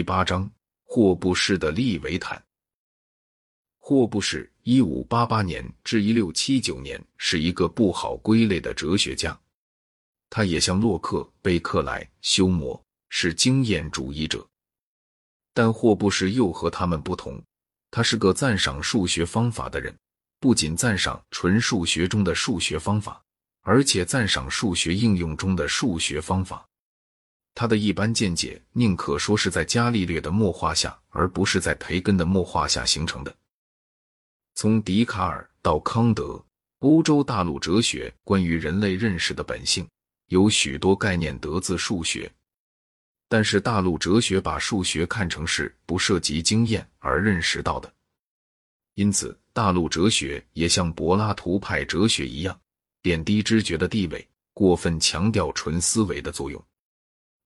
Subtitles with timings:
[0.00, 0.50] 第八章：
[0.86, 2.42] 霍布士的利维坦。
[3.78, 9.38] 霍布士（一五八八年至一六七九年）是一个不好归类的哲学家。
[10.30, 14.48] 他也像洛克、贝克莱、休谟，是经验主义者。
[15.52, 17.38] 但霍布士又和他们不同，
[17.90, 19.94] 他是个赞赏数学方法的人，
[20.38, 23.22] 不仅赞赏纯数学中的数学方法，
[23.60, 26.66] 而且赞赏数学应用中的数学方法。
[27.60, 33.36] 他的一般见解宁可说是在伽利略的墨画下，而不是在培根的墨画下形成的。
[34.54, 36.42] 从笛卡尔到康德，
[36.78, 39.86] 欧洲大陆哲学关于人类认识的本性
[40.28, 42.32] 有许多概念得自数学，
[43.28, 47.92] 但是大陆哲学把数学看成是不涉及经验而认识到的，
[48.94, 52.58] 因此大陆哲学也像柏拉图派哲学一样，
[53.02, 56.64] 贬低知觉的地位，过分强调纯思维的作用。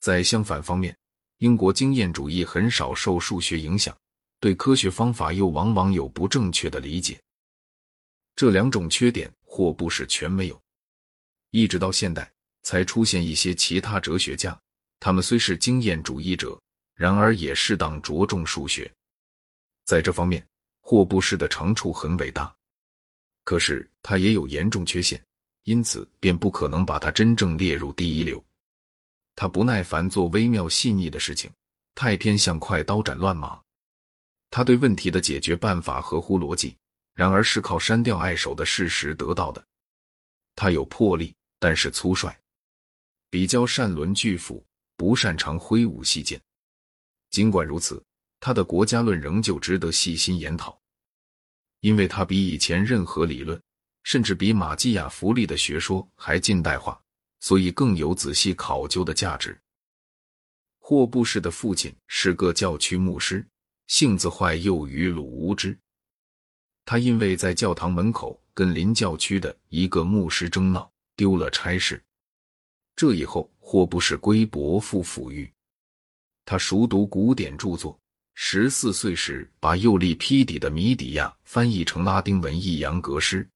[0.00, 0.96] 在相反方面，
[1.38, 3.96] 英国经验主义很少受数学影响，
[4.40, 7.20] 对科学方法又往往有不正确的理解。
[8.34, 10.60] 这两种缺点，霍布士全没有。
[11.50, 12.30] 一直到现代，
[12.62, 14.58] 才出现一些其他哲学家，
[15.00, 16.60] 他们虽是经验主义者，
[16.94, 18.90] 然而也适当着重数学。
[19.84, 20.46] 在这方面，
[20.80, 22.54] 霍布士的长处很伟大，
[23.44, 25.24] 可是他也有严重缺陷，
[25.64, 28.44] 因此便不可能把他真正列入第一流。
[29.36, 31.50] 他不耐烦做微妙细腻的事情，
[31.94, 33.60] 太偏向快刀斩乱麻。
[34.50, 36.74] 他对问题的解决办法合乎逻辑，
[37.14, 39.62] 然而是靠删掉碍手的事实得到的。
[40.54, 42.34] 他有魄力，但是粗率，
[43.28, 44.64] 比较善轮巨斧，
[44.96, 46.40] 不擅长挥舞细剑。
[47.30, 48.02] 尽管如此，
[48.40, 50.80] 他的国家论仍旧值得细心研讨，
[51.80, 53.60] 因为他比以前任何理论，
[54.04, 56.98] 甚至比马基雅弗利的学说还近代化。
[57.40, 59.58] 所以更有仔细考究的价值。
[60.78, 63.46] 霍布士的父亲是个教区牧师，
[63.88, 65.76] 性子坏又愚鲁无知。
[66.84, 72.00] 他因为在教堂门口跟邻教区的一个牧师争闹，丢了差事。
[72.94, 75.52] 这以后，霍布士归伯父抚育。
[76.44, 77.98] 他熟读古典著作，
[78.34, 83.48] 十四岁时把右利披底的《米底亚》翻译成拉丁文抑扬格诗。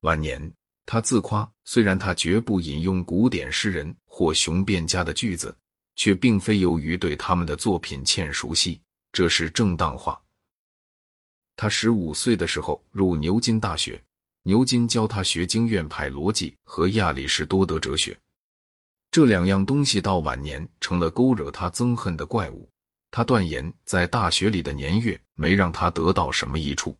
[0.00, 0.52] 晚年。
[0.84, 5.56] 他自夸，虽然他绝不引用古典诗人或雄辩家的句子，
[5.94, 8.80] 却并非由于对他们的作品欠熟悉，
[9.12, 10.20] 这是正当化。
[11.56, 14.02] 他十五岁的时候入牛津大学，
[14.42, 18.18] 牛津教他学经院派逻辑和亚里士多德哲学，
[19.10, 22.68] 这两样东西到晚年成了勾惹他憎恨的怪物。
[23.10, 26.98] 他断言，在大学里的年月没让他得到什么益处。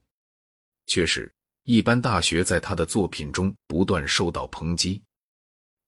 [0.87, 1.33] 确实。
[1.65, 5.01] 一般大学在他的作品中不断受到抨击。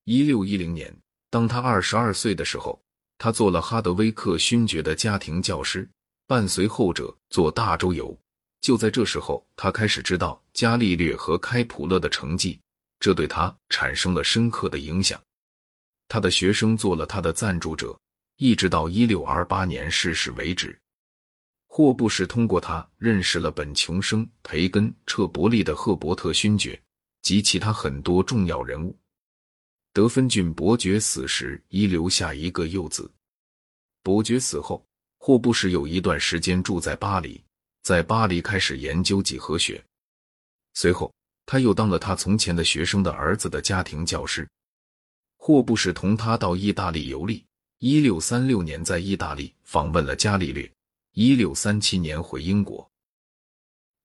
[0.05, 0.95] 一六一零年，
[1.31, 2.81] 当他二十二岁的时候，
[3.19, 5.89] 他做了哈德威克勋爵的家庭教师，
[6.27, 8.17] 伴随后者做大周游。
[8.61, 12.59] 就在这时候，他开始知道伽利略和开普勒的成绩，
[13.01, 15.21] 这对他产生了深刻的影响。
[16.07, 17.99] 他的学生做了他的赞助者，
[18.37, 20.79] 一直到一六二八年逝世为止。
[21.77, 26.81] 霍布士通过他认识了本琼生、培根、彻伯利的赫伯特勋爵
[27.21, 28.97] 及其他很多重要人物。
[29.93, 33.11] 德芬郡伯爵死时遗留下一个幼子。
[34.05, 34.87] 伯爵死后，
[35.19, 37.43] 霍布士有一段时间住在巴黎，
[37.83, 39.85] 在巴黎开始研究几何学。
[40.75, 41.13] 随后，
[41.45, 44.49] 他又当了他从前的学生的儿子的家庭教师。
[45.39, 47.45] 霍布士同他到意大利游历，
[47.81, 50.71] 一六三六年在意大利访问了伽利略。
[51.17, 52.91] 一六三七年回英国，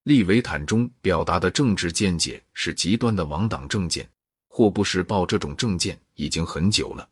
[0.04, 4.08] 利维坦中表达的政治见解是极端的王党政见。
[4.48, 7.10] 霍布士抱这种政见已经很久了。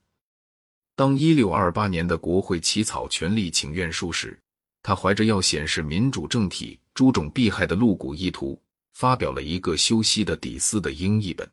[0.96, 4.40] 当一六二八年的国会起草权力请愿书时，
[4.84, 8.62] 他怀着要显示民主政体诸种弊害的露骨意图，
[8.94, 11.50] 发表了一个修昔的底斯的英译本。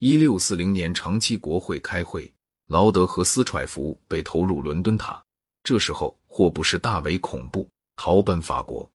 [0.00, 2.34] 一六四零年长期国会开会，
[2.66, 5.24] 劳德和斯揣夫被投入伦敦塔。
[5.62, 8.90] 这时候，或不是大为恐怖，逃奔法国。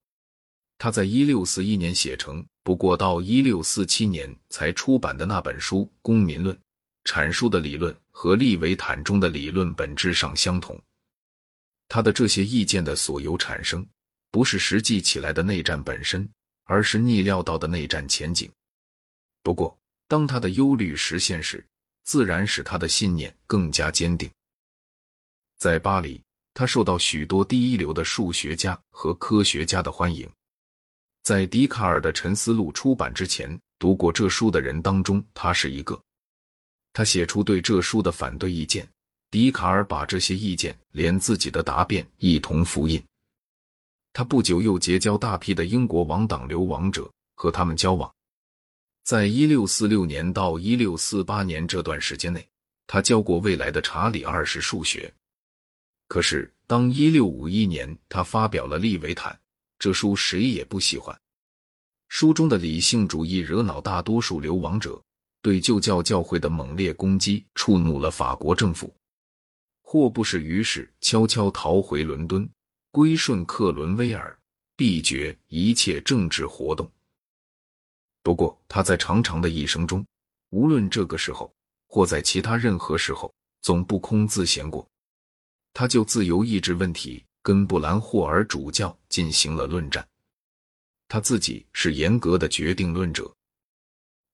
[0.78, 6.54] 他在一六四一年写成，不过到一六四七年才出版的那本书《公民论》，
[7.06, 10.78] 阐述的理论和利维坦中的理论本质上相同。
[11.88, 13.88] 他的这些意见的所有产生，
[14.32, 16.30] 不是实际起来的内战本身，
[16.66, 18.52] 而是逆料到的内战前景。
[19.44, 21.66] 不过，当他的忧虑实现时，
[22.04, 24.30] 自然使他的信念更加坚定。
[25.58, 26.22] 在巴黎。
[26.54, 30.30] 他受到许多第一流的数学家和科学家的欢迎。
[31.24, 36.00] 在笛卡尔的《沉思录》出版之前，读过这书的人当中，他是一个。
[36.92, 38.88] 他写出对这书的反对意见，
[39.30, 43.02] 笛卡尔把这些意见连自己的答辩一同复印。
[44.12, 48.12] 他不久又结交大批的英国王党流亡者，和他们交往。
[49.04, 52.46] 在一六四六年到一六四八年这段时间内，
[52.88, 55.14] 他教过未来的查理二世数学。
[56.10, 59.32] 可是，当一六五一年他发表了《利维坦》
[59.78, 61.16] 这书，谁也不喜欢。
[62.08, 65.00] 书中的理性主义惹恼大多数流亡者，
[65.44, 68.92] 对旧教教会的猛烈攻击触怒了法国政府。
[69.84, 72.50] 霍布士于是悄悄逃回伦敦，
[72.90, 74.36] 归顺克伦威尔，
[74.76, 76.92] 避绝一切政治活动。
[78.24, 80.04] 不过，他在长长的一生中，
[80.50, 81.54] 无论这个时候
[81.88, 83.32] 或在其他任何时候，
[83.62, 84.90] 总不空自闲过。
[85.74, 90.06] 他就自由意志问题跟布兰霍尔主教进行了论战。
[91.08, 93.34] 他自己是严格的决定论者。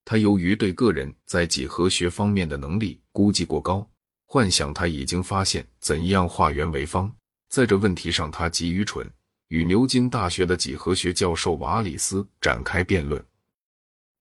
[0.03, 3.89] 他由于对个人在几何学方面的能力估计过高，
[4.25, 7.11] 幻想他已经发现怎样化圆为方，
[7.49, 9.09] 在这问题上他极愚蠢，
[9.47, 13.23] 与牛津大学的几何学教授瓦里斯展开辩论。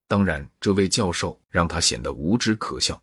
[0.06, 3.02] 当然，这位教授让他显得无知可笑。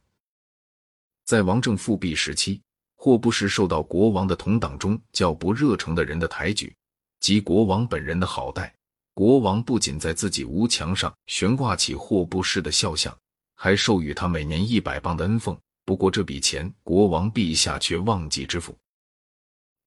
[1.26, 2.62] 在王政复辟时期，
[3.04, 6.72] 霍布士受到国王的同党中较不热诚的人的抬举
[7.20, 8.72] 及国王本人的好待。
[9.16, 13.12] 国王不仅在自己屋墙上悬挂起霍布士的肖像，
[13.56, 15.58] 还授予他每年一百磅的恩俸。
[15.84, 18.78] 不过这笔钱，国王陛下却忘记支付。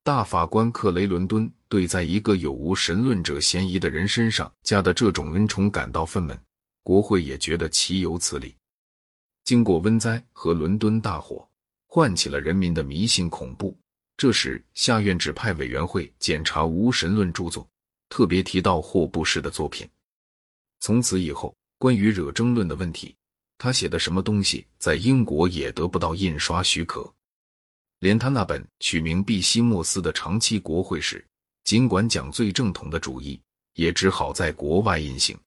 [0.03, 6.37] 大法官克雷伦敦对在一个有无神论者嫌疑的人身上加的这种恩宠感到愤懑，
[6.83, 8.53] 国会也觉得岂有此理。
[9.45, 11.47] 经过温灾和伦敦大火，
[11.95, 13.73] 唤起了人民的迷信恐怖。
[14.17, 17.65] 这时，下院指派委员会检查无神论著作。
[18.09, 19.87] 特别提到霍布士的作品。
[20.81, 23.15] 从此以后，关于惹争论的问题，
[23.57, 27.09] 他写的什么东西在英国也得不到印刷许可。
[27.99, 31.25] 连他那本取名《毕西莫斯》的长期国会史，
[31.63, 33.39] 尽管讲最正统的主义，
[33.75, 35.39] 也只好在国外印行。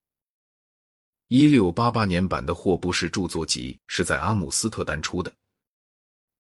[1.29, 5.31] 一六八八年版的霍布士著作集是在阿姆斯特丹出的。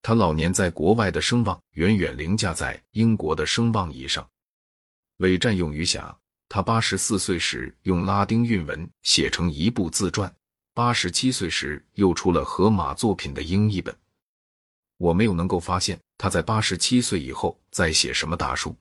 [0.02, 4.26] 他老年在国外的声望远远凌驾在英国的声望以上。
[5.18, 6.14] 为占用余暇，
[6.48, 10.32] 他八十四岁时用拉丁韵文写成一部自传，
[10.72, 13.94] 八十七岁时又出了荷马作品的英译本。
[14.96, 18.74] 我没有能够发现他在八十七岁以后再写什么大书。